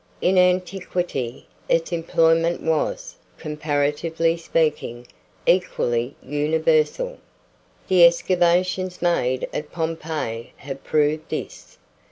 In 0.19 0.35
antiquity, 0.35 1.45
its 1.69 1.91
employment 1.91 2.63
was, 2.63 3.17
comparatively 3.37 4.35
speaking, 4.35 5.05
equally 5.45 6.15
universal. 6.23 7.19
The 7.87 8.05
excavations 8.05 9.03
made 9.03 9.47
at 9.53 9.71
Pompeii 9.71 10.53
have 10.57 10.83
proved 10.83 11.29
this. 11.29 11.77